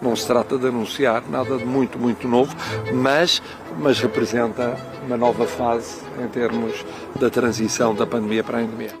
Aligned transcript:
não 0.00 0.16
se 0.16 0.26
trata 0.26 0.58
de 0.58 0.66
anunciar 0.66 1.22
nada 1.28 1.58
de 1.58 1.64
muito, 1.64 1.98
muito 1.98 2.26
novo, 2.26 2.54
mas, 2.92 3.42
mas 3.78 4.00
representa 4.00 4.76
uma 5.06 5.16
nova 5.16 5.46
fase 5.46 6.00
em 6.22 6.28
termos 6.28 6.84
da 7.18 7.28
transição 7.28 7.94
da 7.94 8.06
pandemia 8.06 8.42
para 8.42 8.58
a 8.58 8.62
endemia. 8.62 8.94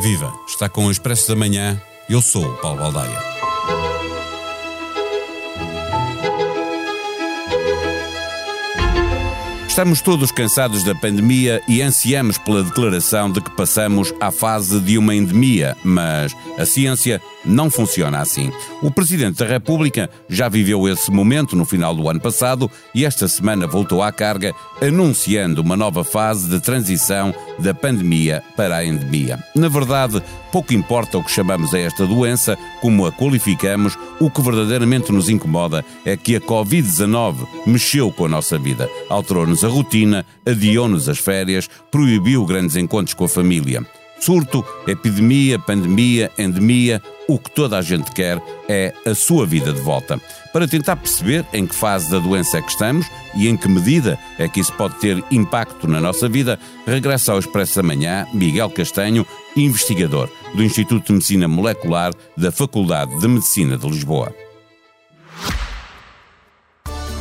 Viva! 0.00 0.32
Está 0.48 0.68
com 0.68 0.86
o 0.86 0.90
Expresso 0.90 1.28
da 1.28 1.36
Manhã. 1.36 1.80
Eu 2.08 2.20
sou 2.20 2.44
o 2.44 2.56
Paulo 2.58 2.78
Baldaia. 2.78 3.31
Estamos 9.72 10.02
todos 10.02 10.30
cansados 10.30 10.84
da 10.84 10.94
pandemia 10.94 11.62
e 11.66 11.80
ansiamos 11.80 12.36
pela 12.36 12.62
declaração 12.62 13.32
de 13.32 13.40
que 13.40 13.50
passamos 13.52 14.12
à 14.20 14.30
fase 14.30 14.78
de 14.78 14.98
uma 14.98 15.14
endemia, 15.14 15.74
mas 15.82 16.36
a 16.58 16.66
ciência 16.66 17.22
não 17.42 17.70
funciona 17.70 18.18
assim. 18.18 18.52
O 18.82 18.90
Presidente 18.90 19.38
da 19.38 19.46
República 19.46 20.10
já 20.28 20.46
viveu 20.46 20.86
esse 20.86 21.10
momento 21.10 21.56
no 21.56 21.64
final 21.64 21.94
do 21.94 22.06
ano 22.06 22.20
passado 22.20 22.70
e 22.94 23.06
esta 23.06 23.26
semana 23.26 23.66
voltou 23.66 24.02
à 24.02 24.12
carga, 24.12 24.54
anunciando 24.80 25.62
uma 25.62 25.74
nova 25.74 26.04
fase 26.04 26.50
de 26.50 26.60
transição 26.60 27.34
da 27.58 27.72
pandemia 27.72 28.42
para 28.54 28.76
a 28.76 28.84
endemia. 28.84 29.42
Na 29.54 29.68
verdade, 29.68 30.22
pouco 30.52 30.74
importa 30.74 31.16
o 31.16 31.24
que 31.24 31.30
chamamos 31.30 31.74
a 31.74 31.78
esta 31.78 32.06
doença, 32.06 32.58
como 32.80 33.06
a 33.06 33.12
qualificamos, 33.12 33.96
o 34.20 34.30
que 34.30 34.42
verdadeiramente 34.42 35.10
nos 35.10 35.28
incomoda 35.28 35.84
é 36.04 36.16
que 36.16 36.36
a 36.36 36.40
Covid-19 36.40 37.46
mexeu 37.66 38.12
com 38.12 38.26
a 38.26 38.28
nossa 38.28 38.58
vida, 38.58 38.88
alterou-nos 39.08 39.61
a 39.64 39.68
rotina, 39.68 40.24
adiou-nos 40.46 41.08
as 41.08 41.18
férias, 41.18 41.68
proibiu 41.90 42.44
grandes 42.44 42.76
encontros 42.76 43.14
com 43.14 43.24
a 43.24 43.28
família. 43.28 43.86
Surto, 44.20 44.64
epidemia, 44.86 45.58
pandemia, 45.58 46.30
endemia, 46.38 47.02
o 47.26 47.40
que 47.40 47.50
toda 47.50 47.76
a 47.76 47.82
gente 47.82 48.12
quer 48.12 48.40
é 48.68 48.94
a 49.04 49.16
sua 49.16 49.44
vida 49.44 49.72
de 49.72 49.80
volta. 49.80 50.20
Para 50.52 50.68
tentar 50.68 50.94
perceber 50.94 51.44
em 51.52 51.66
que 51.66 51.74
fase 51.74 52.08
da 52.08 52.20
doença 52.20 52.58
é 52.58 52.62
que 52.62 52.70
estamos 52.70 53.04
e 53.34 53.48
em 53.48 53.56
que 53.56 53.68
medida 53.68 54.16
é 54.38 54.46
que 54.46 54.60
isso 54.60 54.72
pode 54.74 54.94
ter 55.00 55.24
impacto 55.30 55.88
na 55.88 56.00
nossa 56.00 56.28
vida, 56.28 56.56
regressa 56.86 57.32
ao 57.32 57.40
Expresso 57.40 57.76
da 57.76 57.82
Manhã 57.82 58.24
Miguel 58.32 58.70
Castanho, 58.70 59.26
investigador 59.56 60.30
do 60.54 60.62
Instituto 60.62 61.06
de 61.06 61.14
Medicina 61.14 61.48
Molecular 61.48 62.12
da 62.36 62.52
Faculdade 62.52 63.18
de 63.18 63.26
Medicina 63.26 63.76
de 63.76 63.88
Lisboa. 63.88 64.32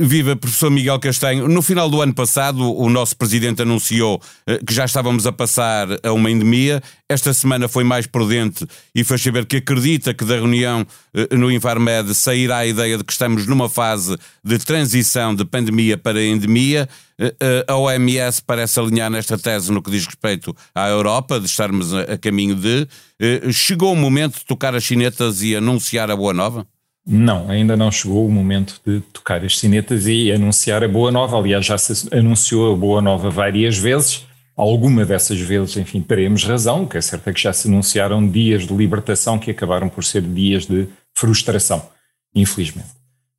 Viva 0.00 0.36
professor 0.36 0.70
Miguel 0.70 1.00
Castanho. 1.00 1.48
No 1.48 1.60
final 1.60 1.90
do 1.90 2.00
ano 2.00 2.14
passado, 2.14 2.72
o 2.72 2.88
nosso 2.88 3.16
presidente 3.16 3.62
anunciou 3.62 4.22
eh, 4.46 4.60
que 4.64 4.72
já 4.72 4.84
estávamos 4.84 5.26
a 5.26 5.32
passar 5.32 5.88
a 6.04 6.12
uma 6.12 6.30
endemia. 6.30 6.80
Esta 7.08 7.34
semana 7.34 7.66
foi 7.66 7.82
mais 7.82 8.06
prudente 8.06 8.64
e 8.94 9.02
fez 9.02 9.20
saber 9.20 9.44
que 9.44 9.56
acredita 9.56 10.14
que 10.14 10.24
da 10.24 10.36
reunião 10.36 10.86
eh, 11.12 11.34
no 11.34 11.50
Infarmed 11.50 12.14
sairá 12.14 12.58
a 12.58 12.66
ideia 12.66 12.96
de 12.96 13.02
que 13.02 13.10
estamos 13.10 13.44
numa 13.48 13.68
fase 13.68 14.16
de 14.44 14.56
transição 14.60 15.34
de 15.34 15.44
pandemia 15.44 15.98
para 15.98 16.22
endemia. 16.22 16.88
Eh, 17.18 17.64
a 17.66 17.74
OMS 17.74 18.40
parece 18.46 18.78
alinhar 18.78 19.10
nesta 19.10 19.36
tese 19.36 19.72
no 19.72 19.82
que 19.82 19.90
diz 19.90 20.06
respeito 20.06 20.54
à 20.72 20.88
Europa, 20.88 21.40
de 21.40 21.46
estarmos 21.46 21.92
a 21.92 22.16
caminho 22.16 22.54
de. 22.54 22.86
Chegou 23.52 23.94
o 23.94 23.96
momento 23.96 24.38
de 24.38 24.44
tocar 24.44 24.76
as 24.76 24.84
chinetas 24.84 25.42
e 25.42 25.56
anunciar 25.56 26.08
a 26.08 26.14
boa 26.14 26.32
nova? 26.32 26.64
Não, 27.10 27.48
ainda 27.48 27.74
não 27.74 27.90
chegou 27.90 28.26
o 28.26 28.30
momento 28.30 28.78
de 28.86 29.00
tocar 29.14 29.42
as 29.42 29.58
sinetas 29.58 30.06
e 30.06 30.30
anunciar 30.30 30.84
a 30.84 30.88
boa 30.88 31.10
nova. 31.10 31.38
Aliás, 31.38 31.64
já 31.64 31.78
se 31.78 32.06
anunciou 32.14 32.70
a 32.70 32.76
boa 32.76 33.00
nova 33.00 33.30
várias 33.30 33.78
vezes. 33.78 34.26
Alguma 34.54 35.06
dessas 35.06 35.40
vezes, 35.40 35.78
enfim, 35.78 36.02
teremos 36.02 36.44
razão, 36.44 36.82
o 36.82 36.86
que 36.86 36.98
é 36.98 37.00
certo 37.00 37.28
é 37.28 37.32
que 37.32 37.40
já 37.40 37.50
se 37.50 37.66
anunciaram 37.66 38.28
dias 38.28 38.66
de 38.66 38.74
libertação 38.74 39.38
que 39.38 39.50
acabaram 39.50 39.88
por 39.88 40.04
ser 40.04 40.20
dias 40.20 40.66
de 40.66 40.86
frustração, 41.14 41.88
infelizmente. 42.34 42.88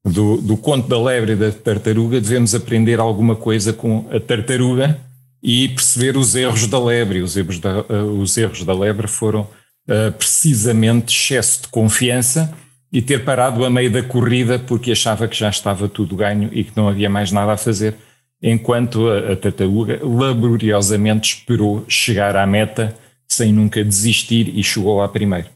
Do, 0.04 0.38
do 0.38 0.58
conto 0.58 0.88
da 0.88 1.00
lebre 1.00 1.34
e 1.34 1.36
da 1.36 1.52
tartaruga, 1.52 2.20
devemos 2.20 2.56
aprender 2.56 3.00
alguma 3.00 3.36
coisa 3.36 3.72
com 3.72 4.08
a 4.12 4.20
tartaruga 4.20 5.00
e 5.44 5.70
perceber 5.70 6.18
os 6.18 6.34
erros 6.36 6.66
da 6.66 6.84
lebre. 6.84 7.22
Os 7.22 7.38
erros 7.38 7.60
da, 7.60 7.82
uh, 7.82 8.20
os 8.20 8.36
erros 8.36 8.64
da 8.64 8.74
lebre 8.74 9.08
foram 9.08 9.42
uh, 9.42 10.12
precisamente 10.18 11.14
excesso 11.14 11.64
de 11.64 11.68
confiança 11.68 12.52
e 12.92 13.02
ter 13.02 13.24
parado 13.24 13.64
a 13.64 13.70
meio 13.70 13.92
da 13.92 14.02
corrida 14.02 14.58
porque 14.58 14.92
achava 14.92 15.28
que 15.28 15.38
já 15.38 15.50
estava 15.50 15.88
tudo 15.88 16.16
ganho 16.16 16.50
e 16.52 16.64
que 16.64 16.76
não 16.76 16.88
havia 16.88 17.10
mais 17.10 17.32
nada 17.32 17.54
a 17.54 17.58
fazer, 17.58 17.96
enquanto 18.42 19.08
a, 19.08 19.34
a 19.34 19.36
tartaruga 19.36 20.00
laboriosamente 20.04 21.36
esperou 21.36 21.86
chegar 21.88 22.36
à 22.36 22.46
meta 22.48 22.96
sem 23.28 23.54
nunca 23.54 23.84
desistir 23.84 24.52
e 24.58 24.64
chegou 24.64 24.98
lá 24.98 25.08
primeiro. 25.08 25.48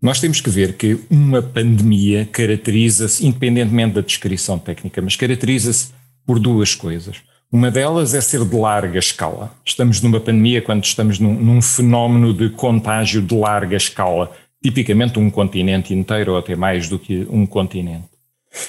Nós 0.00 0.18
temos 0.18 0.40
que 0.40 0.50
ver 0.50 0.72
que 0.72 0.98
uma 1.08 1.40
pandemia 1.40 2.26
caracteriza-se, 2.32 3.24
independentemente 3.24 3.94
da 3.94 4.00
descrição 4.00 4.58
técnica, 4.58 5.00
mas 5.00 5.14
caracteriza-se 5.14 5.92
por 6.26 6.40
duas 6.40 6.74
coisas. 6.74 7.18
Uma 7.52 7.70
delas 7.70 8.14
é 8.14 8.20
ser 8.20 8.44
de 8.44 8.56
larga 8.56 8.98
escala. 8.98 9.54
Estamos 9.64 10.00
numa 10.00 10.18
pandemia 10.18 10.62
quando 10.62 10.84
estamos 10.84 11.18
num, 11.18 11.34
num 11.34 11.60
fenómeno 11.60 12.32
de 12.32 12.48
contágio 12.48 13.20
de 13.20 13.34
larga 13.36 13.76
escala 13.76 14.32
tipicamente 14.62 15.18
um 15.18 15.30
continente 15.30 15.92
inteiro 15.92 16.32
ou 16.32 16.38
até 16.38 16.54
mais 16.54 16.88
do 16.88 16.98
que 16.98 17.26
um 17.28 17.44
continente. 17.44 18.08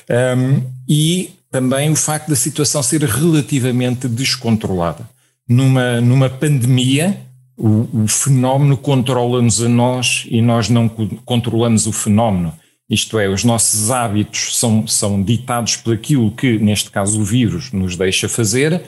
Um, 0.10 0.64
e 0.88 1.32
também 1.52 1.90
o 1.92 1.96
facto 1.96 2.30
da 2.30 2.36
situação 2.36 2.82
ser 2.82 3.04
relativamente 3.04 4.08
descontrolada. 4.08 5.08
Numa, 5.48 6.02
numa 6.02 6.30
pandemia, 6.30 7.22
o, 7.56 8.04
o 8.04 8.08
fenómeno 8.08 8.76
controla-nos 8.76 9.62
a 9.62 9.70
nós 9.70 10.26
e 10.30 10.42
nós 10.42 10.70
não 10.70 10.90
controlamos 10.90 11.86
o 11.86 11.92
fenómeno. 11.92 12.54
Isto 12.90 13.20
é, 13.20 13.30
os 13.30 13.44
nossos 13.44 13.92
hábitos 13.92 14.58
são, 14.58 14.88
são 14.88 15.22
ditados 15.22 15.78
por 15.78 15.94
aquilo 15.94 16.32
que, 16.32 16.58
neste 16.58 16.90
caso, 16.90 17.22
o 17.22 17.24
vírus 17.24 17.72
nos 17.72 17.96
deixa 17.96 18.28
fazer 18.28 18.82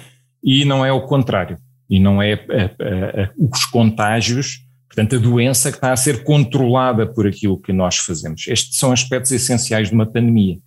e 0.44 0.66
não 0.66 0.84
é 0.86 0.92
o 0.92 1.02
contrário. 1.02 1.58
E 1.90 2.00
não 2.00 2.22
é 2.22 2.40
os 3.38 3.66
contágios 3.66 4.65
Portanto, 4.88 5.16
a 5.16 5.20
doença 5.20 5.72
que 5.72 5.78
está 5.78 5.92
a 5.92 5.98
ser 5.98 6.24
controlada 6.24 7.06
por 7.06 7.28
aquilo 7.28 7.60
que 7.60 7.74
nós 7.74 7.98
fazemos. 7.98 8.46
Estes 8.48 8.78
são 8.78 8.92
aspectos 8.92 9.32
essenciais 9.32 9.90
de 9.90 9.94
uma 9.94 10.06
pandemia. 10.06 10.58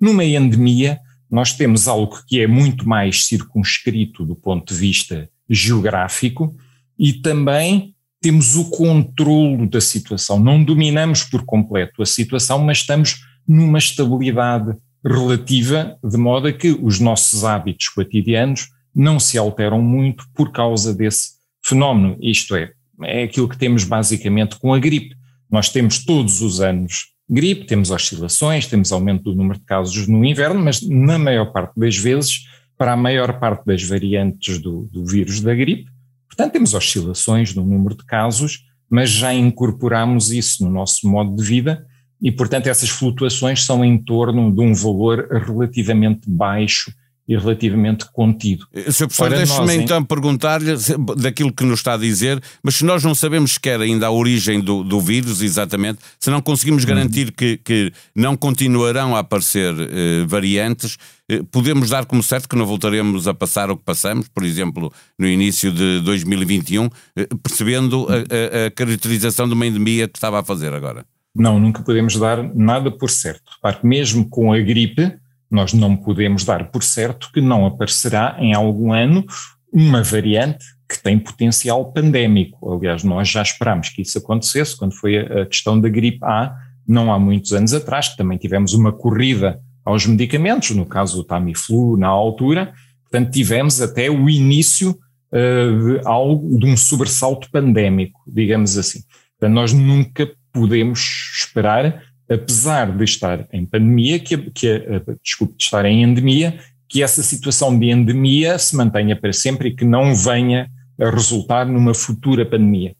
Numa 0.00 0.24
endemia, 0.24 0.98
nós 1.30 1.52
temos 1.52 1.88
algo 1.88 2.22
que 2.26 2.40
é 2.40 2.46
muito 2.46 2.88
mais 2.88 3.26
circunscrito 3.26 4.24
do 4.24 4.34
ponto 4.34 4.72
de 4.72 4.78
vista 4.78 5.28
geográfico 5.48 6.54
e 6.98 7.12
também 7.12 7.94
temos 8.20 8.56
o 8.56 8.70
controlo 8.70 9.68
da 9.68 9.80
situação. 9.80 10.38
Não 10.38 10.62
dominamos 10.62 11.22
por 11.22 11.44
completo 11.44 12.02
a 12.02 12.06
situação, 12.06 12.58
mas 12.58 12.78
estamos 12.78 13.20
numa 13.46 13.78
estabilidade 13.78 14.74
relativa, 15.04 15.96
de 16.02 16.16
modo 16.16 16.48
a 16.48 16.52
que 16.52 16.70
os 16.70 16.98
nossos 16.98 17.44
hábitos 17.44 17.88
cotidianos 17.88 18.68
não 18.94 19.20
se 19.20 19.38
alteram 19.38 19.80
muito 19.80 20.24
por 20.34 20.50
causa 20.50 20.92
desse 20.94 21.36
fenómeno. 21.62 22.16
Isto 22.20 22.56
é, 22.56 22.72
é 23.02 23.24
aquilo 23.24 23.48
que 23.48 23.58
temos 23.58 23.84
basicamente 23.84 24.58
com 24.58 24.72
a 24.72 24.78
gripe. 24.78 25.14
Nós 25.50 25.68
temos 25.68 26.04
todos 26.04 26.40
os 26.42 26.60
anos 26.60 27.14
gripe, 27.28 27.66
temos 27.66 27.90
oscilações, 27.90 28.66
temos 28.66 28.92
aumento 28.92 29.24
do 29.24 29.34
número 29.34 29.58
de 29.58 29.64
casos 29.64 30.06
no 30.06 30.24
inverno, 30.24 30.62
mas 30.62 30.80
na 30.82 31.18
maior 31.18 31.52
parte 31.52 31.78
das 31.78 31.96
vezes, 31.96 32.46
para 32.78 32.92
a 32.92 32.96
maior 32.96 33.40
parte 33.40 33.64
das 33.66 33.82
variantes 33.82 34.58
do, 34.58 34.88
do 34.92 35.04
vírus 35.04 35.40
da 35.40 35.54
gripe, 35.54 35.90
portanto, 36.28 36.52
temos 36.52 36.74
oscilações 36.74 37.54
no 37.54 37.64
número 37.64 37.96
de 37.96 38.04
casos, 38.04 38.64
mas 38.88 39.10
já 39.10 39.34
incorporamos 39.34 40.30
isso 40.30 40.64
no 40.64 40.70
nosso 40.70 41.08
modo 41.08 41.34
de 41.34 41.42
vida 41.42 41.84
e, 42.22 42.30
portanto, 42.30 42.68
essas 42.68 42.88
flutuações 42.88 43.64
são 43.64 43.84
em 43.84 43.98
torno 43.98 44.52
de 44.52 44.60
um 44.60 44.72
valor 44.72 45.26
relativamente 45.30 46.30
baixo 46.30 46.92
e 47.28 47.36
relativamente 47.36 48.06
contido. 48.12 48.66
Eh, 48.72 48.90
Sr. 48.90 49.06
Professor, 49.08 49.30
deixe-me 49.30 49.74
então 49.76 50.04
perguntar-lhe 50.04 50.72
daquilo 51.16 51.52
que 51.52 51.64
nos 51.64 51.80
está 51.80 51.94
a 51.94 51.96
dizer, 51.96 52.40
mas 52.62 52.76
se 52.76 52.84
nós 52.84 53.02
não 53.02 53.14
sabemos 53.14 53.54
sequer 53.54 53.80
ainda 53.80 54.06
a 54.06 54.10
origem 54.10 54.60
do, 54.60 54.84
do 54.84 55.00
vírus, 55.00 55.42
exatamente, 55.42 55.98
se 56.18 56.30
não 56.30 56.40
conseguimos 56.40 56.84
uhum. 56.84 56.88
garantir 56.88 57.32
que, 57.32 57.58
que 57.58 57.92
não 58.14 58.36
continuarão 58.36 59.16
a 59.16 59.20
aparecer 59.20 59.74
eh, 59.78 60.24
variantes, 60.26 60.96
eh, 61.28 61.42
podemos 61.50 61.90
dar 61.90 62.04
como 62.04 62.22
certo 62.22 62.48
que 62.48 62.56
não 62.56 62.64
voltaremos 62.64 63.26
a 63.26 63.34
passar 63.34 63.70
o 63.70 63.76
que 63.76 63.84
passamos, 63.84 64.28
por 64.28 64.44
exemplo, 64.44 64.92
no 65.18 65.26
início 65.26 65.72
de 65.72 66.00
2021, 66.02 66.88
eh, 67.16 67.26
percebendo 67.42 68.06
a, 68.08 68.14
a, 68.14 68.66
a 68.66 68.70
caracterização 68.70 69.48
de 69.48 69.54
uma 69.54 69.66
endemia 69.66 70.06
que 70.06 70.16
estava 70.16 70.38
a 70.40 70.44
fazer 70.44 70.72
agora? 70.72 71.04
Não, 71.34 71.58
nunca 71.60 71.82
podemos 71.82 72.16
dar 72.16 72.42
nada 72.54 72.90
por 72.90 73.10
certo. 73.10 73.42
Repare 73.56 73.80
que 73.80 73.86
mesmo 73.86 74.26
com 74.28 74.52
a 74.52 74.58
gripe, 74.58 75.12
nós 75.50 75.72
não 75.72 75.96
podemos 75.96 76.44
dar 76.44 76.70
por 76.70 76.82
certo 76.82 77.30
que 77.32 77.40
não 77.40 77.66
aparecerá 77.66 78.36
em 78.38 78.54
algum 78.54 78.92
ano 78.92 79.24
uma 79.72 80.02
variante 80.02 80.64
que 80.88 81.02
tem 81.02 81.18
potencial 81.18 81.92
pandémico. 81.92 82.72
Aliás, 82.72 83.02
nós 83.02 83.28
já 83.28 83.42
esperámos 83.42 83.88
que 83.88 84.02
isso 84.02 84.18
acontecesse 84.18 84.76
quando 84.76 84.94
foi 84.94 85.18
a, 85.18 85.46
questão 85.46 85.80
da 85.80 85.88
gripe 85.88 86.24
A, 86.24 86.54
não 86.86 87.12
há 87.12 87.18
muitos 87.18 87.52
anos 87.52 87.74
atrás, 87.74 88.08
que 88.08 88.16
também 88.16 88.38
tivemos 88.38 88.72
uma 88.72 88.92
corrida 88.92 89.60
aos 89.84 90.06
medicamentos, 90.06 90.70
no 90.70 90.86
caso 90.86 91.16
do 91.16 91.24
Tamiflu, 91.24 91.96
na 91.96 92.08
altura, 92.08 92.72
portanto 93.02 93.32
tivemos 93.32 93.80
até 93.80 94.10
o 94.10 94.28
início 94.30 94.90
uh, 94.90 96.00
de 96.00 96.06
algo, 96.06 96.58
de 96.58 96.66
um 96.66 96.76
sobressalto 96.76 97.50
pandémico, 97.50 98.20
digamos 98.26 98.78
assim. 98.78 99.00
Portanto, 99.38 99.54
nós 99.54 99.72
nunca 99.72 100.28
podemos 100.52 101.00
esperar, 101.38 102.02
apesar 102.28 102.96
de 102.96 103.04
estar 103.04 103.46
em 103.52 103.64
pandemia, 103.64 104.18
que, 104.18 104.36
que 104.50 104.82
desculpe, 105.22 105.56
de 105.56 105.64
estar 105.64 105.84
em 105.84 106.02
endemia, 106.02 106.58
que 106.88 107.02
essa 107.02 107.22
situação 107.22 107.76
de 107.78 107.90
endemia 107.90 108.58
se 108.58 108.76
mantenha 108.76 109.16
para 109.16 109.32
sempre 109.32 109.68
e 109.68 109.74
que 109.74 109.84
não 109.84 110.14
venha 110.14 110.70
a 111.00 111.10
resultar 111.10 111.66
numa 111.66 111.94
futura 111.94 112.44
pandemia. 112.44 112.94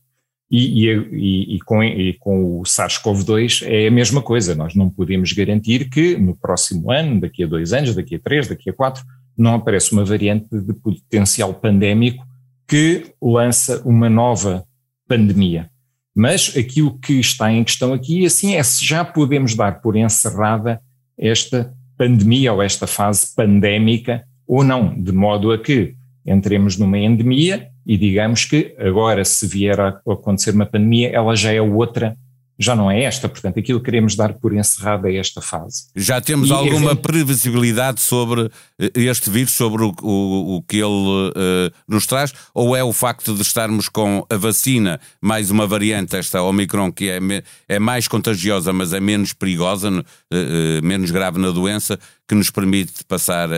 E, 0.48 0.86
e, 0.88 1.56
e, 1.56 1.60
com, 1.60 1.82
e, 1.82 2.14
com, 2.20 2.60
o 2.60 2.62
SARS-CoV-2 2.62 3.66
é 3.66 3.88
a 3.88 3.90
mesma 3.90 4.22
coisa, 4.22 4.54
nós 4.54 4.76
não 4.76 4.88
podemos 4.88 5.32
garantir 5.32 5.90
que 5.90 6.16
no 6.16 6.36
próximo 6.36 6.90
ano, 6.92 7.20
daqui 7.20 7.42
a 7.42 7.48
dois 7.48 7.72
anos, 7.72 7.96
daqui 7.96 8.14
a 8.14 8.18
três, 8.20 8.46
daqui 8.46 8.70
a 8.70 8.72
quatro, 8.72 9.04
não 9.36 9.54
apareça 9.54 9.92
uma 9.92 10.04
variante 10.04 10.46
de 10.50 10.72
potencial 10.74 11.52
pandémico 11.52 12.24
que 12.66 13.12
lança 13.20 13.82
uma 13.84 14.08
nova 14.08 14.64
pandemia. 15.08 15.68
Mas 16.16 16.56
aquilo 16.56 16.98
que 16.98 17.20
está 17.20 17.52
em 17.52 17.62
questão 17.62 17.92
aqui, 17.92 18.24
assim, 18.24 18.54
é 18.54 18.62
se 18.62 18.82
já 18.82 19.04
podemos 19.04 19.54
dar 19.54 19.82
por 19.82 19.94
encerrada 19.96 20.80
esta 21.18 21.70
pandemia 21.98 22.54
ou 22.54 22.62
esta 22.62 22.86
fase 22.86 23.34
pandémica 23.36 24.24
ou 24.48 24.64
não, 24.64 24.94
de 24.98 25.12
modo 25.12 25.52
a 25.52 25.58
que 25.58 25.94
entremos 26.26 26.78
numa 26.78 26.98
endemia 26.98 27.68
e 27.84 27.98
digamos 27.98 28.46
que 28.46 28.74
agora, 28.78 29.24
se 29.26 29.46
vier 29.46 29.78
a 29.78 29.88
acontecer 30.08 30.52
uma 30.54 30.64
pandemia, 30.64 31.10
ela 31.10 31.36
já 31.36 31.52
é 31.52 31.60
outra, 31.60 32.16
já 32.58 32.74
não 32.74 32.90
é 32.90 33.02
esta. 33.02 33.28
Portanto, 33.28 33.58
aquilo 33.58 33.80
que 33.80 33.84
queremos 33.86 34.16
dar 34.16 34.32
por 34.34 34.54
encerrada 34.54 35.10
é 35.10 35.16
esta 35.16 35.40
fase. 35.40 35.86
Já 35.94 36.20
temos 36.20 36.48
e, 36.48 36.52
alguma 36.52 36.96
previsibilidade 36.96 38.00
sobre 38.00 38.50
eh, 38.78 38.90
este 38.94 39.30
vírus, 39.30 39.52
sobre 39.52 39.84
o, 39.84 39.94
o, 40.02 40.56
o 40.56 40.62
que 40.62 40.76
ele 40.76 40.86
uh, 40.86 41.72
nos 41.86 42.06
traz? 42.06 42.32
Ou 42.54 42.76
é 42.76 42.82
o 42.82 42.92
facto 42.92 43.34
de 43.34 43.42
estarmos 43.42 43.88
com 43.88 44.24
a 44.30 44.36
vacina, 44.36 45.00
mais 45.20 45.50
uma 45.50 45.66
variante, 45.66 46.16
esta 46.16 46.42
Omicron, 46.42 46.92
que 46.92 47.10
é, 47.10 47.18
é 47.68 47.78
mais 47.78 48.08
contagiosa, 48.08 48.72
mas 48.72 48.92
é 48.92 49.00
menos 49.00 49.32
perigosa, 49.32 49.90
uh, 49.90 50.00
uh, 50.00 50.82
menos 50.82 51.10
grave 51.10 51.38
na 51.38 51.50
doença, 51.50 51.98
que 52.28 52.34
nos 52.34 52.50
permite 52.50 53.04
passar 53.04 53.48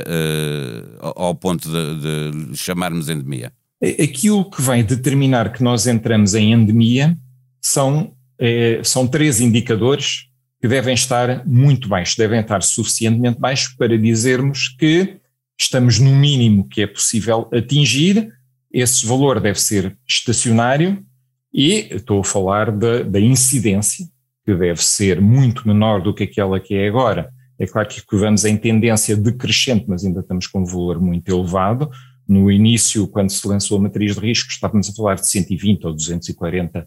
ao 1.01 1.35
ponto 1.35 1.67
de, 1.71 2.51
de 2.51 2.57
chamarmos 2.57 3.09
endemia? 3.09 3.51
Aquilo 3.83 4.45
que 4.51 4.61
vai 4.61 4.83
determinar 4.83 5.53
que 5.53 5.63
nós 5.63 5.87
entramos 5.87 6.35
em 6.35 6.53
endemia 6.53 7.17
são, 7.63 8.13
eh, 8.39 8.81
são 8.85 9.07
três 9.07 9.41
indicadores 9.41 10.29
que 10.61 10.69
devem 10.69 10.95
estar 10.95 11.47
muito 11.47 11.89
baixos, 11.89 12.17
devem 12.17 12.41
estar 12.41 12.63
suficientemente 12.63 13.39
baixos 13.39 13.75
para 13.75 13.97
dizermos 13.97 14.69
que 14.69 15.19
estamos 15.59 15.99
no 15.99 16.15
mínimo 16.15 16.69
que 16.69 16.83
é 16.83 16.87
possível 16.87 17.49
atingir, 17.53 18.33
esse 18.73 19.07
valor 19.07 19.41
deve 19.41 19.61
ser 19.61 19.97
estacionário 20.07 21.05
e 21.53 21.89
estou 21.91 22.21
a 22.21 22.25
falar 22.25 22.71
da, 22.71 23.03
da 23.03 23.21
incidência, 23.21 24.07
que 24.45 24.55
deve 24.55 24.83
ser 24.83 25.21
muito 25.21 25.67
menor 25.67 26.03
do 26.03 26.15
que 26.15 26.25
aquela 26.25 26.61
que 26.61 26.75
é 26.75 26.89
agora. 26.89 27.31
É 27.59 27.67
claro 27.67 27.89
que 27.89 28.03
vamos 28.13 28.45
em 28.45 28.57
tendência 28.57 29.17
decrescente, 29.17 29.87
mas 29.89 30.05
ainda 30.05 30.21
estamos 30.21 30.47
com 30.47 30.61
um 30.61 30.65
valor 30.65 31.01
muito 31.01 31.29
elevado, 31.29 31.91
no 32.29 32.51
início, 32.53 33.09
quando 33.09 33.31
se 33.31 33.49
lançou 33.49 33.79
a 33.79 33.81
matriz 33.81 34.15
de 34.15 34.21
risco, 34.21 34.51
estávamos 34.51 34.91
a 34.91 34.93
falar 34.93 35.15
de 35.15 35.27
120 35.27 35.87
ou 35.87 35.95
240 35.95 36.79
eh, 36.79 36.87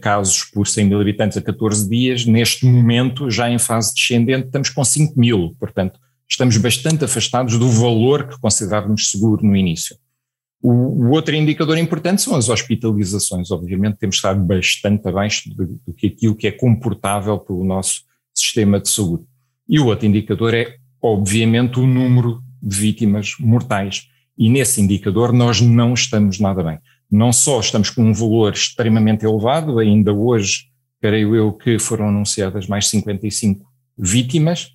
casos 0.00 0.44
por 0.44 0.66
100 0.66 0.86
mil 0.86 1.00
habitantes 1.00 1.36
a 1.36 1.42
14 1.42 1.88
dias. 1.88 2.26
Neste 2.26 2.66
momento, 2.66 3.30
já 3.30 3.50
em 3.50 3.58
fase 3.58 3.94
descendente, 3.94 4.46
estamos 4.46 4.70
com 4.70 4.84
5 4.84 5.18
mil. 5.18 5.54
Portanto, 5.58 5.98
estamos 6.28 6.56
bastante 6.56 7.04
afastados 7.04 7.58
do 7.58 7.68
valor 7.68 8.28
que 8.28 8.38
considerávamos 8.40 9.10
seguro 9.10 9.44
no 9.44 9.56
início. 9.56 9.96
O, 10.60 10.70
o 10.70 11.10
outro 11.10 11.34
indicador 11.36 11.78
importante 11.78 12.20
são 12.20 12.34
as 12.34 12.48
hospitalizações. 12.48 13.50
Obviamente, 13.50 13.98
temos 13.98 14.16
estar 14.16 14.34
bastante 14.34 15.08
abaixo 15.08 15.48
do, 15.54 15.66
do 15.86 15.94
que 15.94 16.08
aquilo 16.08 16.34
que 16.34 16.48
é 16.48 16.52
comportável 16.52 17.38
pelo 17.38 17.64
nosso 17.64 18.02
sistema 18.34 18.80
de 18.80 18.88
saúde. 18.88 19.24
E 19.68 19.78
o 19.78 19.86
outro 19.86 20.06
indicador 20.06 20.54
é, 20.54 20.76
obviamente, 21.00 21.78
o 21.78 21.86
número 21.86 22.42
de 22.60 22.76
vítimas 22.76 23.34
mortais 23.38 24.08
e 24.36 24.48
nesse 24.48 24.80
indicador 24.80 25.32
nós 25.32 25.60
não 25.60 25.94
estamos 25.94 26.38
nada 26.38 26.62
bem. 26.62 26.78
Não 27.10 27.32
só 27.32 27.60
estamos 27.60 27.90
com 27.90 28.02
um 28.02 28.12
valor 28.12 28.52
extremamente 28.52 29.24
elevado, 29.24 29.78
ainda 29.78 30.12
hoje, 30.12 30.66
creio 31.00 31.34
eu, 31.34 31.52
que 31.52 31.78
foram 31.78 32.08
anunciadas 32.08 32.66
mais 32.66 32.88
55 32.88 33.64
vítimas, 33.96 34.72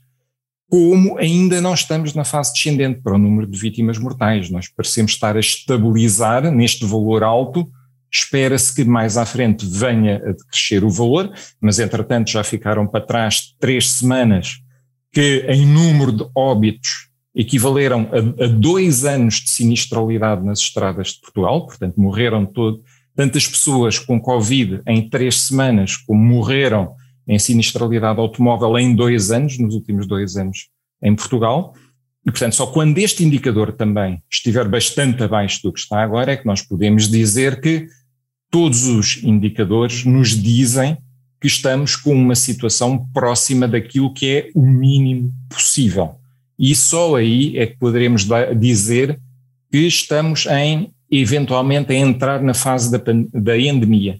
como 0.70 1.20
ainda 1.20 1.62
não 1.62 1.74
estamos 1.74 2.16
na 2.16 2.24
fase 2.24 2.52
descendente 2.54 3.02
para 3.02 3.14
o 3.14 3.18
número 3.18 3.46
de 3.46 3.60
vítimas 3.60 4.00
mortais. 4.00 4.50
Nós 4.50 4.68
parecemos 4.68 5.12
estar 5.12 5.38
a 5.38 5.40
estabilizar 5.40 6.52
neste 6.52 6.84
valor 6.86 7.24
alto. 7.24 7.70
Espera-se 8.12 8.74
que 8.74 8.84
mais 8.84 9.16
à 9.16 9.26
frente 9.26 9.66
venha 9.68 10.18
a 10.18 10.32
decrescer 10.32 10.84
o 10.84 10.90
valor, 10.90 11.32
mas 11.62 11.78
entretanto 11.78 12.32
já 12.32 12.44
ficaram 12.44 12.88
para 12.88 13.06
trás 13.06 13.56
três 13.60 13.92
semanas 13.92 14.64
que 15.12 15.46
em 15.48 15.66
número 15.66 16.12
de 16.12 16.26
óbitos 16.36 17.12
equivaleram 17.36 18.10
a, 18.12 18.46
a, 18.46 18.48
dois 18.48 19.06
anos 19.06 19.36
de 19.36 19.50
sinistralidade 19.50 20.46
nas 20.46 20.60
estradas 20.60 21.10
de 21.10 21.22
Portugal, 21.22 21.66
portanto 21.66 22.00
morreram 22.00 22.46
todo, 22.46 22.84
tantas 23.16 23.48
pessoas 23.48 23.98
com 23.98 24.20
Covid 24.20 24.82
em 24.88 25.10
três 25.10 25.42
semanas 25.42 25.98
como 25.98 26.22
morreram 26.22 26.96
em 27.28 27.40
sinistralidade 27.40 28.20
automóvel 28.20 28.78
em 28.78 28.96
dois 28.96 29.32
anos, 29.32 29.58
nos 29.58 29.74
últimos 29.74 30.06
dois 30.06 30.36
anos 30.36 30.70
em 31.02 31.16
Portugal. 31.16 31.74
E, 32.26 32.32
portanto, 32.32 32.54
só 32.54 32.68
quando 32.68 32.98
este 32.98 33.24
indicador 33.24 33.74
também 33.74 34.22
estiver 34.30 34.68
bastante 34.68 35.24
abaixo 35.24 35.62
do 35.64 35.74
que 35.74 35.80
está 35.80 36.02
agora 36.02 36.34
é 36.34 36.38
que 36.38 36.46
nós 36.46 36.62
podemos 36.62 37.10
dizer 37.10 37.60
que 37.60 37.88
todos 38.50 38.86
os 38.86 39.22
indicadores 39.24 40.06
nos 40.06 40.30
dizem 40.30 40.98
que 41.42 41.48
estamos 41.48 41.96
com 41.96 42.14
uma 42.14 42.36
situação 42.36 43.08
próxima 43.14 43.68
daquilo 43.68 44.14
que 44.14 44.30
é 44.30 44.52
o 44.56 44.62
mínimo 44.62 45.34
possível 45.50 46.23
e 46.58 46.76
só 46.76 47.16
aí 47.16 47.58
é 47.58 47.68
que 47.68 47.78
poderemos 47.78 48.28
dizer 48.58 49.20
que 49.72 49.80
estamos 49.80 50.46
em, 50.46 50.92
eventualmente, 51.10 51.92
a 51.92 51.96
entrar 51.96 52.42
na 52.42 52.54
fase 52.54 52.92
da, 52.92 53.02
da 53.34 53.58
endemia. 53.58 54.20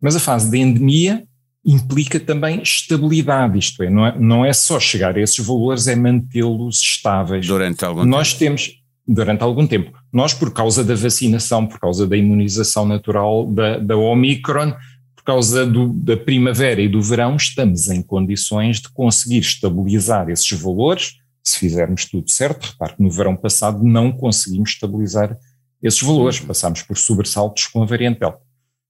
Mas 0.00 0.16
a 0.16 0.20
fase 0.20 0.50
da 0.50 0.58
endemia 0.58 1.24
implica 1.64 2.18
também 2.18 2.60
estabilidade, 2.60 3.58
isto 3.58 3.82
é 3.82 3.90
não, 3.90 4.06
é, 4.06 4.18
não 4.18 4.44
é 4.44 4.52
só 4.52 4.80
chegar 4.80 5.16
a 5.16 5.20
esses 5.20 5.44
valores, 5.44 5.86
é 5.86 5.94
mantê-los 5.94 6.80
estáveis. 6.80 7.46
Durante 7.46 7.84
algum 7.84 8.04
Nós 8.04 8.30
tempo. 8.30 8.38
temos, 8.40 8.82
durante 9.06 9.42
algum 9.42 9.66
tempo, 9.66 9.92
nós 10.12 10.34
por 10.34 10.52
causa 10.52 10.82
da 10.84 10.94
vacinação, 10.94 11.66
por 11.66 11.78
causa 11.78 12.06
da 12.06 12.16
imunização 12.16 12.84
natural 12.84 13.46
da, 13.46 13.78
da 13.78 13.96
Omicron, 13.96 14.74
por 15.14 15.24
causa 15.24 15.64
do, 15.64 15.88
da 15.92 16.16
primavera 16.16 16.80
e 16.80 16.88
do 16.88 17.00
verão, 17.00 17.36
estamos 17.36 17.88
em 17.88 18.02
condições 18.02 18.80
de 18.80 18.88
conseguir 18.88 19.38
estabilizar 19.38 20.28
esses 20.28 20.50
valores, 20.60 21.14
se 21.42 21.58
fizermos 21.58 22.04
tudo 22.06 22.30
certo. 22.30 22.66
Repare 22.66 22.96
que 22.96 23.02
no 23.02 23.10
verão 23.10 23.36
passado 23.36 23.82
não 23.84 24.12
conseguimos 24.12 24.70
estabilizar 24.70 25.36
esses 25.82 26.00
valores, 26.00 26.38
passámos 26.38 26.82
por 26.82 26.96
sobressaltos 26.96 27.66
com 27.66 27.82
a 27.82 27.86
variante 27.86 28.20
Delta. 28.20 28.40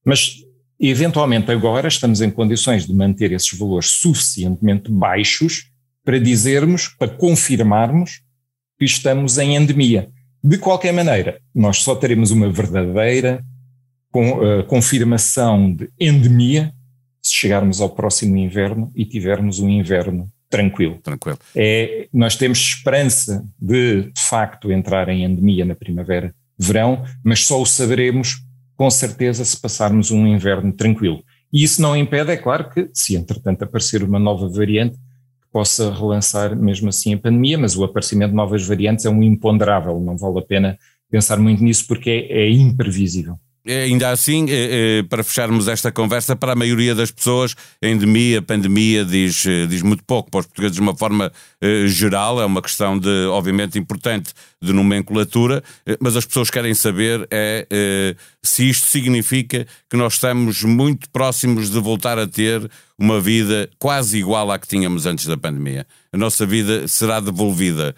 Mas, 0.05 0.43
eventualmente, 0.79 1.51
agora 1.51 1.87
estamos 1.87 2.21
em 2.21 2.29
condições 2.29 2.85
de 2.85 2.93
manter 2.93 3.31
esses 3.31 3.57
valores 3.57 3.89
suficientemente 3.89 4.91
baixos 4.91 5.71
para 6.03 6.19
dizermos, 6.19 6.89
para 6.89 7.09
confirmarmos 7.09 8.21
que 8.77 8.85
estamos 8.85 9.37
em 9.37 9.55
endemia. 9.55 10.09
De 10.43 10.57
qualquer 10.57 10.91
maneira, 10.91 11.39
nós 11.55 11.77
só 11.77 11.95
teremos 11.95 12.29
uma 12.29 12.51
verdadeira 12.51 13.43
uh, 14.13 14.63
confirmação 14.67 15.73
de 15.73 15.89
endemia 15.99 16.73
se 17.21 17.33
chegarmos 17.33 17.79
ao 17.79 17.89
próximo 17.89 18.35
inverno 18.35 18.91
e 18.93 19.05
tivermos 19.05 19.59
um 19.59 19.69
inverno 19.69 20.29
tranquilo. 20.53 20.99
Tranquilo. 21.01 21.39
É, 21.55 22.07
nós 22.13 22.35
temos 22.35 22.59
esperança 22.59 23.43
de, 23.59 24.11
de 24.11 24.21
facto, 24.21 24.71
entrar 24.71 25.09
em 25.09 25.23
endemia 25.23 25.65
na 25.65 25.73
primavera, 25.73 26.31
verão, 26.55 27.03
mas 27.23 27.43
só 27.47 27.59
o 27.59 27.65
saberemos 27.65 28.45
com 28.75 28.87
certeza 28.91 29.43
se 29.43 29.59
passarmos 29.59 30.11
um 30.11 30.27
inverno 30.27 30.71
tranquilo. 30.71 31.23
E 31.51 31.63
isso 31.63 31.81
não 31.81 31.97
impede, 31.97 32.31
é 32.31 32.37
claro, 32.37 32.69
que 32.69 32.87
se 32.93 33.15
entretanto 33.15 33.63
aparecer 33.63 34.03
uma 34.03 34.19
nova 34.19 34.47
variante, 34.47 34.95
que 34.95 35.47
possa 35.51 35.91
relançar 35.91 36.55
mesmo 36.55 36.89
assim 36.89 37.15
a 37.15 37.17
pandemia, 37.17 37.57
mas 37.57 37.75
o 37.75 37.83
aparecimento 37.83 38.29
de 38.29 38.35
novas 38.35 38.63
variantes 38.63 39.05
é 39.05 39.09
um 39.09 39.23
imponderável, 39.23 39.99
não 39.99 40.15
vale 40.17 40.37
a 40.37 40.43
pena 40.43 40.77
pensar 41.09 41.39
muito 41.39 41.63
nisso 41.63 41.87
porque 41.87 42.27
é, 42.29 42.43
é 42.43 42.51
imprevisível. 42.51 43.39
É, 43.65 43.83
ainda 43.83 44.09
assim, 44.09 44.49
é, 44.49 44.99
é, 44.99 45.03
para 45.03 45.23
fecharmos 45.23 45.69
esta 45.69 45.89
conversa, 45.89 46.35
para 46.35 46.51
a 46.51 46.55
maioria 46.55 46.93
das 46.93 47.11
pessoas, 47.11 47.55
a 47.81 47.87
endemia, 47.87 48.39
a 48.39 48.41
pandemia, 48.41 49.05
diz, 49.05 49.45
diz 49.69 49.81
muito 49.81 50.03
pouco. 50.03 50.29
Para 50.29 50.41
os 50.41 50.45
portugueses, 50.47 50.75
de 50.75 50.81
uma 50.81 50.95
forma 50.95 51.31
geral, 51.87 52.41
é 52.41 52.45
uma 52.45 52.61
questão, 52.61 52.99
de, 52.99 53.25
obviamente, 53.27 53.79
importante 53.79 54.33
de 54.61 54.73
nomenclatura, 54.73 55.63
mas 55.99 56.17
as 56.17 56.25
pessoas 56.25 56.49
querem 56.49 56.73
saber 56.73 57.25
é, 57.31 58.15
se 58.41 58.69
isto 58.69 58.87
significa 58.87 59.65
que 59.89 59.95
nós 59.95 60.13
estamos 60.13 60.63
muito 60.63 61.09
próximos 61.09 61.69
de 61.69 61.79
voltar 61.79 62.19
a 62.19 62.27
ter 62.27 62.69
uma 62.97 63.19
vida 63.19 63.69
quase 63.79 64.17
igual 64.17 64.51
à 64.51 64.59
que 64.59 64.67
tínhamos 64.67 65.05
antes 65.05 65.25
da 65.25 65.37
pandemia. 65.37 65.87
A 66.11 66.17
nossa 66.17 66.45
vida 66.45 66.87
será 66.87 67.19
devolvida, 67.19 67.95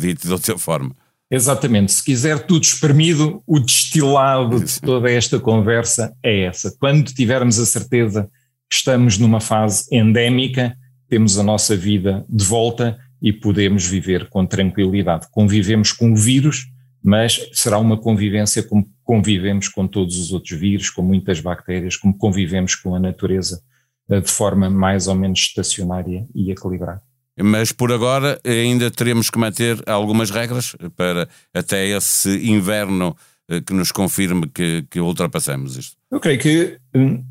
dito 0.00 0.26
de 0.26 0.32
outra 0.32 0.56
forma. 0.56 0.94
Exatamente. 1.32 1.92
Se 1.92 2.04
quiser 2.04 2.40
tudo 2.40 2.62
espremido, 2.62 3.42
o 3.46 3.58
destilado 3.58 4.62
de 4.62 4.78
toda 4.78 5.10
esta 5.10 5.40
conversa 5.40 6.14
é 6.22 6.42
essa. 6.42 6.76
Quando 6.78 7.10
tivermos 7.10 7.58
a 7.58 7.64
certeza 7.64 8.28
que 8.68 8.76
estamos 8.76 9.16
numa 9.16 9.40
fase 9.40 9.86
endémica, 9.90 10.76
temos 11.08 11.38
a 11.38 11.42
nossa 11.42 11.74
vida 11.74 12.22
de 12.28 12.44
volta 12.44 12.98
e 13.22 13.32
podemos 13.32 13.86
viver 13.86 14.28
com 14.28 14.44
tranquilidade. 14.44 15.26
Convivemos 15.30 15.90
com 15.90 16.12
o 16.12 16.16
vírus, 16.16 16.66
mas 17.02 17.48
será 17.54 17.78
uma 17.78 17.96
convivência 17.96 18.62
como 18.62 18.86
convivemos 19.02 19.68
com 19.68 19.88
todos 19.88 20.18
os 20.18 20.34
outros 20.34 20.60
vírus, 20.60 20.90
com 20.90 21.00
muitas 21.00 21.40
bactérias, 21.40 21.96
como 21.96 22.14
convivemos 22.14 22.74
com 22.74 22.94
a 22.94 23.00
natureza 23.00 23.62
eh, 24.10 24.20
de 24.20 24.30
forma 24.30 24.68
mais 24.68 25.08
ou 25.08 25.14
menos 25.14 25.40
estacionária 25.40 26.26
e 26.34 26.50
equilibrada. 26.50 27.00
Mas 27.40 27.72
por 27.72 27.92
agora 27.92 28.38
ainda 28.44 28.90
teremos 28.90 29.30
que 29.30 29.38
manter 29.38 29.82
algumas 29.86 30.30
regras 30.30 30.76
para 30.96 31.28
até 31.54 31.88
esse 31.88 32.28
inverno 32.50 33.16
eh, 33.48 33.60
que 33.60 33.72
nos 33.72 33.90
confirme 33.90 34.48
que, 34.48 34.84
que 34.90 35.00
ultrapassamos 35.00 35.76
isto. 35.76 35.96
Eu 36.10 36.20
creio 36.20 36.38
que 36.38 36.78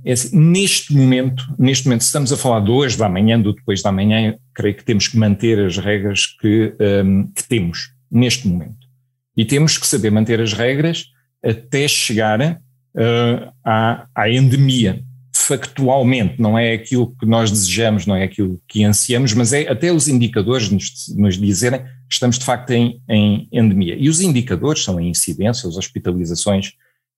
é 0.04 0.12
assim, 0.12 0.38
neste 0.38 0.94
momento, 0.94 1.44
neste 1.58 1.86
momento, 1.86 2.02
estamos 2.02 2.34
a 2.34 2.38
falar 2.38 2.62
de 2.62 2.72
hoje, 2.72 2.98
da 2.98 3.08
manhã, 3.08 3.40
do 3.40 3.54
depois 3.54 3.82
da 3.82 3.92
manhã, 3.92 4.36
creio 4.54 4.76
que 4.76 4.84
temos 4.84 5.08
que 5.08 5.18
manter 5.18 5.60
as 5.60 5.78
regras 5.78 6.26
que, 6.26 6.74
um, 7.04 7.28
que 7.28 7.44
temos 7.48 7.94
neste 8.10 8.48
momento. 8.48 8.88
E 9.38 9.46
temos 9.46 9.78
que 9.78 9.88
saber 9.88 10.12
manter 10.12 10.42
as 10.42 10.54
regras 10.54 11.06
até 11.44 11.88
chegar 11.88 12.42
uh, 12.42 13.54
à, 13.64 14.08
à 14.16 14.30
endemia 14.30 15.04
factualmente, 15.52 16.42
não 16.42 16.58
é 16.58 16.74
aquilo 16.74 17.14
que 17.20 17.26
nós 17.26 17.52
desejamos, 17.52 18.06
não 18.06 18.16
é 18.16 18.24
aquilo 18.24 18.62
que 18.68 18.86
ansiamos, 18.86 19.34
mas 19.34 19.52
é 19.52 19.70
até 19.70 19.92
os 19.92 20.08
indicadores 20.08 20.70
nos, 20.70 21.14
nos 21.18 21.38
dizerem 21.38 21.82
que 21.82 22.14
estamos 22.14 22.40
de 22.40 22.46
facto 22.46 22.72
em, 22.72 23.02
em 23.10 23.50
endemia. 23.52 23.96
E 23.98 24.08
os 24.08 24.22
indicadores 24.22 24.84
são 24.84 24.98
a 24.98 25.04
incidência, 25.04 25.68
as 25.68 25.76
hospitalizações 25.76 26.72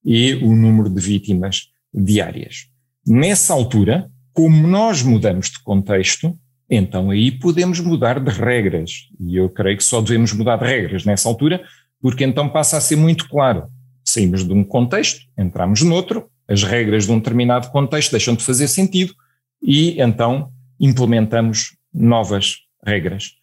e 0.04 0.34
o 0.36 0.56
número 0.56 0.90
de 0.90 1.00
vítimas 1.00 1.70
diárias. 1.94 2.68
Nessa 3.06 3.54
altura, 3.54 4.10
como 4.34 4.68
nós 4.68 5.04
mudamos 5.04 5.52
de 5.52 5.60
contexto, 5.60 6.36
então 6.68 7.12
aí 7.12 7.32
podemos 7.32 7.80
mudar 7.80 8.20
de 8.20 8.32
regras. 8.32 9.10
E 9.20 9.36
eu 9.36 9.48
creio 9.48 9.78
que 9.78 9.84
só 9.84 10.02
devemos 10.02 10.34
mudar 10.34 10.58
de 10.58 10.66
regras 10.66 11.06
nessa 11.06 11.30
altura, 11.30 11.64
porque 12.02 12.24
então 12.24 12.50
passa 12.50 12.78
a 12.78 12.82
ser 12.82 12.96
muito 12.96 13.30
claro. 13.30 13.68
Saímos 14.04 14.44
de 14.44 14.54
um 14.54 14.64
contexto, 14.64 15.22
entramos 15.38 15.84
noutro, 15.84 16.30
as 16.54 16.64
regras 16.64 17.06
de 17.06 17.12
um 17.12 17.18
determinado 17.18 17.70
contexto 17.72 18.12
deixam 18.12 18.36
de 18.36 18.44
fazer 18.44 18.68
sentido 18.68 19.14
e 19.62 20.00
então 20.00 20.52
implementamos 20.80 21.76
novas 21.94 22.58
regras. 22.86 23.34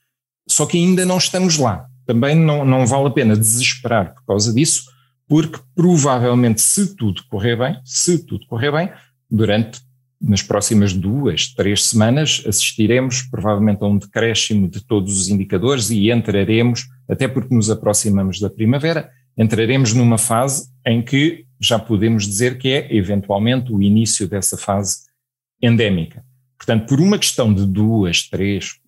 Só 0.48 0.66
que 0.66 0.78
ainda 0.78 1.04
não 1.04 1.18
estamos 1.18 1.58
lá. 1.58 1.86
Também 2.06 2.34
não, 2.34 2.64
não 2.64 2.86
vale 2.86 3.08
a 3.08 3.10
pena 3.10 3.36
desesperar 3.36 4.14
por 4.14 4.24
causa 4.24 4.52
disso, 4.52 4.84
porque 5.28 5.58
provavelmente, 5.74 6.60
se 6.60 6.96
tudo 6.96 7.22
correr 7.28 7.56
bem, 7.56 7.80
se 7.84 8.24
tudo 8.26 8.46
correr 8.46 8.72
bem, 8.72 8.90
durante 9.30 9.80
nas 10.20 10.42
próximas 10.42 10.92
duas, 10.92 11.48
três 11.54 11.86
semanas, 11.86 12.42
assistiremos 12.46 13.22
provavelmente 13.22 13.82
a 13.82 13.86
um 13.86 13.96
decréscimo 13.96 14.68
de 14.68 14.84
todos 14.84 15.18
os 15.18 15.28
indicadores 15.28 15.88
e 15.90 16.10
entraremos, 16.10 16.86
até 17.08 17.26
porque 17.26 17.54
nos 17.54 17.70
aproximamos 17.70 18.38
da 18.38 18.50
primavera, 18.50 19.08
entraremos 19.38 19.94
numa 19.94 20.18
fase 20.18 20.68
em 20.84 21.00
que 21.00 21.46
já 21.60 21.78
podemos 21.78 22.26
dizer 22.26 22.58
que 22.58 22.68
é 22.68 22.94
eventualmente 22.94 23.72
o 23.72 23.82
início 23.82 24.26
dessa 24.26 24.56
fase 24.56 25.00
endémica. 25.62 26.24
Portanto, 26.56 26.86
por 26.86 27.00
uma 27.00 27.18
questão 27.18 27.52
de 27.52 27.66
duas, 27.66 28.28
três, 28.28 28.78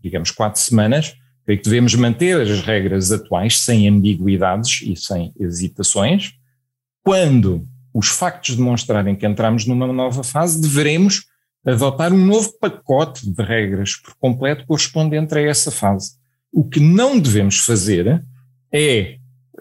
digamos 0.00 0.30
quatro 0.30 0.60
semanas, 0.60 1.14
creio 1.44 1.58
que 1.58 1.64
devemos 1.64 1.94
manter 1.94 2.40
as 2.40 2.60
regras 2.60 3.10
atuais 3.10 3.58
sem 3.60 3.88
ambiguidades 3.88 4.82
e 4.82 4.94
sem 4.96 5.32
hesitações. 5.38 6.34
Quando 7.02 7.66
os 7.92 8.08
factos 8.08 8.56
demonstrarem 8.56 9.16
que 9.16 9.26
entramos 9.26 9.66
numa 9.66 9.86
nova 9.92 10.22
fase, 10.22 10.60
deveremos 10.60 11.26
adotar 11.64 12.12
um 12.12 12.24
novo 12.24 12.52
pacote 12.58 13.30
de 13.30 13.42
regras 13.42 13.96
por 13.96 14.14
completo 14.16 14.66
correspondente 14.66 15.36
a 15.36 15.40
essa 15.40 15.70
fase. 15.70 16.12
O 16.52 16.64
que 16.64 16.80
não 16.80 17.18
devemos 17.18 17.58
fazer 17.58 18.24
é 18.72 19.17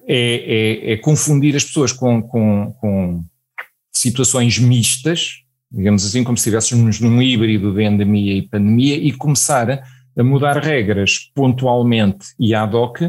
é, 0.07 0.89
é, 0.89 0.93
é 0.93 0.97
confundir 0.97 1.55
as 1.55 1.65
pessoas 1.65 1.91
com, 1.91 2.21
com, 2.21 2.73
com, 2.79 3.23
situações 3.91 4.59
mistas, 4.59 5.43
digamos 5.71 6.05
assim, 6.05 6.23
como 6.23 6.37
se 6.37 6.41
estivéssemos 6.41 6.99
num 6.99 7.21
híbrido 7.21 7.73
de 7.73 7.83
endemia 7.83 8.33
e 8.33 8.41
pandemia, 8.43 8.95
e 8.95 9.11
começar 9.11 9.69
a, 9.69 10.23
mudar 10.23 10.57
regras 10.57 11.31
pontualmente 11.35 12.27
e 12.39 12.53
ad 12.55 12.75
hoc, 12.75 12.99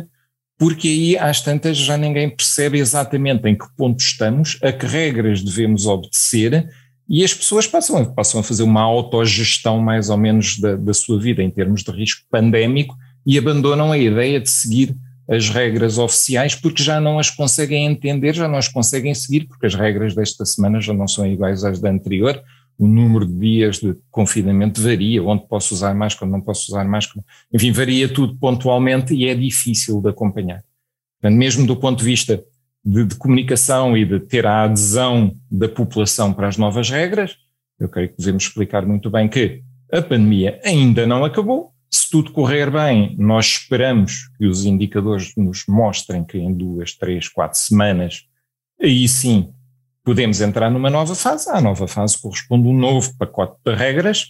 porque 0.59 0.88
aí 0.88 1.19
às 1.19 1.40
tantas 1.40 1.76
já 1.76 1.97
ninguém 1.97 2.28
percebe 2.28 2.78
exatamente 2.78 3.47
em 3.47 3.57
que 3.57 3.67
ponto 3.76 4.00
estamos, 4.00 4.59
a 4.62 4.73
que 4.73 4.87
regras 4.87 5.43
devemos 5.43 5.87
obedecer, 5.87 6.69
e 7.09 7.25
as 7.25 7.33
pessoas 7.33 7.67
passam, 7.67 8.05
passam 8.12 8.40
a 8.40 8.45
fazer 8.45 8.62
uma 8.62 8.83
autogestão 8.83 9.78
mais 9.78 10.11
ou 10.11 10.19
menos 10.19 10.59
da, 10.59 10.75
da 10.76 10.93
sua 10.93 11.19
vida 11.19 11.43
em 11.43 11.50
termos 11.50 11.83
de 11.83 11.90
risco 11.90 12.26
pandémico 12.31 12.95
e 13.25 13.38
abandonam 13.38 13.93
a 13.93 13.99
ideia 13.99 14.40
de 14.40 14.50
seguir 14.50 14.95
as 15.29 15.51
regras 15.51 15.99
oficiais 15.99 16.55
porque 16.55 16.83
já 16.83 16.99
não 16.99 17.19
as 17.19 17.31
conseguem 17.31 17.87
entender, 17.87 18.35
já 18.35 18.49
não 18.49 18.57
as 18.57 18.67
conseguem 18.67 19.15
seguir, 19.15 19.47
porque 19.47 19.67
as 19.67 19.75
regras 19.75 20.15
desta 20.15 20.45
semana 20.47 20.81
já 20.81 20.95
não 20.95 21.07
são 21.07 21.27
iguais 21.27 21.65
às 21.65 21.79
da 21.79 21.91
anterior. 21.91 22.43
O 22.79 22.87
número 22.87 23.27
de 23.27 23.35
dias 23.35 23.79
de 23.79 23.95
confinamento 24.11 24.81
varia, 24.81 25.23
onde 25.23 25.47
posso 25.47 25.75
usar 25.75 25.95
máscara, 25.95 26.31
não 26.31 26.41
posso 26.41 26.73
usar 26.73 26.85
máscara. 26.85 27.25
Enfim, 27.53 27.73
varia 27.73 28.09
tudo 28.09 28.37
pontualmente 28.37 29.13
e 29.15 29.27
é 29.27 29.35
difícil 29.35 30.01
de 30.01 30.09
acompanhar. 30.09 30.63
Portanto, 31.21 31.37
mesmo 31.37 31.67
do 31.67 31.77
ponto 31.77 31.99
de 31.99 32.05
vista 32.05 32.43
de, 32.85 33.05
de 33.05 33.17
comunicação 33.17 33.97
e 33.97 34.05
de 34.05 34.21
ter 34.21 34.47
a 34.47 34.63
adesão 34.63 35.37
da 35.51 35.69
população 35.69 36.33
para 36.33 36.49
as 36.49 36.57
novas 36.57 36.89
regras, 36.89 37.37
eu 37.79 37.89
creio 37.89 38.09
que 38.09 38.19
devemos 38.19 38.45
explicar 38.45 38.87
muito 38.87 39.11
bem 39.11 39.29
que 39.29 39.63
a 39.93 40.01
pandemia 40.01 40.61
ainda 40.65 41.07
não 41.07 41.25
acabou, 41.25 41.73
se 41.90 42.11
tudo 42.11 42.33
correr 42.33 42.71
bem, 42.71 43.16
nós 43.18 43.47
esperamos 43.47 44.28
que 44.37 44.47
os 44.47 44.64
indicadores 44.64 45.33
nos 45.37 45.64
mostrem 45.66 46.25
que 46.25 46.38
em 46.38 46.52
duas, 46.52 46.95
três, 46.95 47.28
quatro 47.28 47.59
semanas, 47.59 48.25
aí 48.80 49.09
sim 49.09 49.52
podemos 50.04 50.40
entrar 50.40 50.71
numa 50.71 50.90
nova 50.90 51.14
fase. 51.14 51.50
À 51.50 51.61
nova 51.61 51.87
fase 51.87 52.21
corresponde 52.21 52.68
um 52.68 52.76
novo 52.76 53.16
pacote 53.18 53.57
de 53.64 53.75
regras 53.75 54.26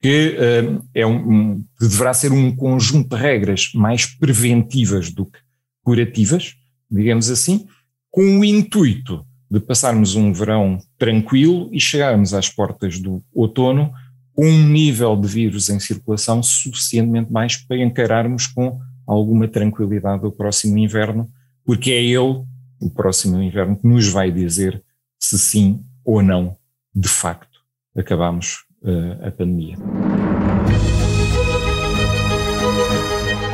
que, 0.00 0.36
uh, 0.36 0.84
é 0.94 1.06
um, 1.06 1.64
que 1.78 1.88
deverá 1.88 2.12
ser 2.12 2.32
um 2.32 2.54
conjunto 2.54 3.16
de 3.16 3.22
regras 3.22 3.70
mais 3.74 4.06
preventivas 4.06 5.10
do 5.10 5.26
que 5.26 5.38
curativas, 5.82 6.54
digamos 6.90 7.30
assim, 7.30 7.66
com 8.10 8.40
o 8.40 8.44
intuito 8.44 9.24
de 9.50 9.60
passarmos 9.60 10.16
um 10.16 10.32
verão 10.32 10.78
tranquilo 10.98 11.68
e 11.72 11.80
chegarmos 11.80 12.34
às 12.34 12.48
portas 12.48 12.98
do 12.98 13.22
outono 13.32 13.92
um 14.36 14.68
nível 14.68 15.16
de 15.16 15.26
vírus 15.26 15.68
em 15.68 15.80
circulação 15.80 16.42
suficientemente 16.42 17.32
mais 17.32 17.56
para 17.56 17.78
encararmos 17.78 18.46
com 18.46 18.78
alguma 19.06 19.48
tranquilidade 19.48 20.26
o 20.26 20.32
próximo 20.32 20.76
inverno, 20.76 21.28
porque 21.64 21.90
é 21.92 22.02
ele, 22.02 22.44
o 22.80 22.90
próximo 22.90 23.40
inverno, 23.40 23.76
que 23.76 23.86
nos 23.86 24.08
vai 24.08 24.30
dizer 24.30 24.82
se 25.18 25.38
sim 25.38 25.84
ou 26.04 26.22
não, 26.22 26.56
de 26.94 27.08
facto, 27.08 27.60
acabamos 27.96 28.64
uh, 28.82 29.26
a 29.26 29.30
pandemia. 29.30 29.76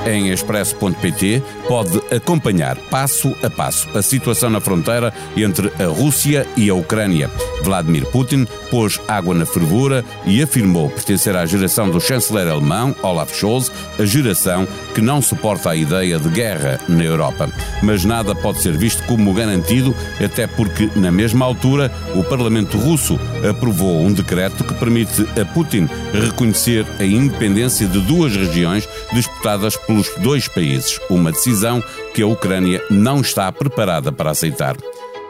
Em 0.04 0.30
expresso.pt 0.30 1.42
pode 1.68 2.02
acompanhar 2.12 2.76
passo 2.90 3.37
a 3.42 3.49
passo 3.49 3.88
a 3.97 4.02
situação 4.02 4.50
na 4.50 4.61
fronteira 4.61 5.14
entre 5.37 5.73
a 5.82 5.87
Rússia 5.87 6.47
e 6.56 6.68
a 6.68 6.75
Ucrânia. 6.75 7.30
Vladimir 7.62 8.06
Putin 8.06 8.47
pôs 8.68 9.00
água 9.06 9.32
na 9.32 9.47
fervura 9.47 10.04
e 10.26 10.42
afirmou 10.42 10.90
pertencer 10.90 11.37
à 11.37 11.47
geração 11.47 11.88
do 11.88 12.00
chanceler 12.00 12.49
alemão 12.49 12.97
Olaf 13.02 13.32
Scholz, 13.32 13.71
a 13.99 14.04
geração 14.04 14.66
que 14.92 15.00
não 15.00 15.23
suporta 15.23 15.71
a 15.71 15.76
ideia 15.76 16.18
de 16.18 16.28
guerra 16.28 16.80
na 16.88 17.04
Europa. 17.04 17.49
Mas 17.82 18.04
nada 18.04 18.35
pode 18.35 18.61
ser 18.61 18.76
visto 18.76 19.04
como 19.04 19.32
garantido, 19.32 19.94
até 20.23 20.47
porque, 20.47 20.90
na 20.97 21.12
mesma 21.12 21.44
altura, 21.44 21.92
o 22.14 22.25
Parlamento 22.25 22.76
russo 22.76 23.18
aprovou 23.49 24.02
um 24.02 24.12
decreto 24.12 24.64
que 24.64 24.75
permite 24.75 25.23
a 25.40 25.44
Putin 25.44 25.88
reconhecer 26.12 26.85
a 26.99 27.04
independência 27.04 27.87
de 27.87 28.00
duas 28.00 28.35
regiões 28.35 28.88
disputadas 29.12 29.76
pelos 29.93 30.11
dois 30.23 30.49
países, 30.49 30.99
uma 31.11 31.31
decisão 31.31 31.83
que 32.15 32.23
a 32.23 32.27
Ucrânia 32.27 32.83
não 32.89 33.21
está 33.21 33.53
preparada 33.53 34.11
para 34.11 34.31
aceitar. 34.31 34.75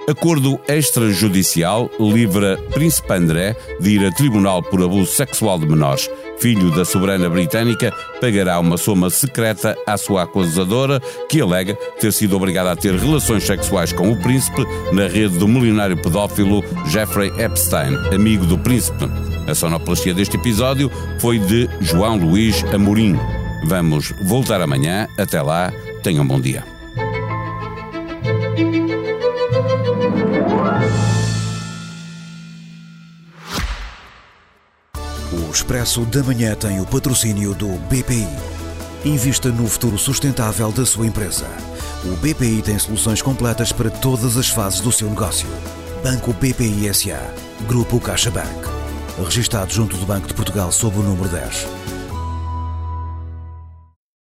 Acordo 0.09 0.59
extrajudicial 0.69 1.91
livra 1.99 2.57
Príncipe 2.73 3.13
André 3.13 3.57
de 3.81 3.91
ir 3.91 4.05
a 4.05 4.13
tribunal 4.13 4.63
por 4.63 4.83
abuso 4.83 5.13
sexual 5.13 5.59
de 5.59 5.67
menores. 5.67 6.09
Filho 6.39 6.71
da 6.73 6.85
soberana 6.85 7.29
britânica 7.29 7.93
pagará 8.21 8.59
uma 8.59 8.77
soma 8.77 9.11
secreta 9.11 9.77
à 9.87 9.97
sua 9.97 10.23
acusadora, 10.23 11.01
que 11.29 11.41
alega 11.41 11.75
ter 12.01 12.13
sido 12.13 12.37
obrigada 12.37 12.73
a 12.73 12.77
ter 12.77 12.95
relações 12.95 13.45
sexuais 13.45 13.93
com 13.93 14.11
o 14.11 14.17
príncipe 14.17 14.65
na 14.93 15.07
rede 15.07 15.39
do 15.39 15.47
milionário 15.47 15.97
pedófilo 15.97 16.65
Jeffrey 16.89 17.33
Epstein, 17.39 17.97
amigo 18.13 18.45
do 18.45 18.59
príncipe. 18.59 19.05
A 19.47 19.55
sonoplastia 19.55 20.15
deste 20.15 20.37
episódio 20.37 20.91
foi 21.21 21.39
de 21.39 21.69
João 21.81 22.17
Luís 22.17 22.65
Amorim. 22.73 23.17
Vamos 23.65 24.13
voltar 24.21 24.61
amanhã. 24.61 25.09
Até 25.17 25.41
lá, 25.41 25.73
tenham 26.03 26.25
um 26.25 26.27
bom 26.27 26.41
dia. 26.41 26.65
O 35.33 35.51
Expresso 35.51 36.05
da 36.07 36.23
Manhã 36.23 36.55
tem 36.55 36.81
o 36.81 36.87
patrocínio 36.87 37.55
do 37.55 37.69
BPI. 37.89 38.29
Invista 39.05 39.49
no 39.49 39.67
futuro 39.67 39.99
sustentável 39.99 40.71
da 40.71 40.85
sua 40.85 41.07
empresa. 41.07 41.47
O 42.05 42.17
BPI 42.17 42.63
tem 42.63 42.79
soluções 42.79 43.23
completas 43.23 43.73
para 43.73 43.91
todas 43.91 44.37
as 44.37 44.49
fases 44.49 44.81
do 44.81 44.93
seu 44.93 45.09
negócio. 45.09 45.49
Banco 46.03 46.33
BPI 46.33 46.93
SA. 46.93 47.21
Grupo 47.67 48.01
CaixaBank. 48.01 48.69
Registrado 49.25 49.73
junto 49.73 49.97
do 49.97 50.05
Banco 50.07 50.27
de 50.27 50.35
Portugal 50.35 50.73
sob 50.73 50.99
o 50.99 51.03
número 51.03 51.29
10. 51.29 51.82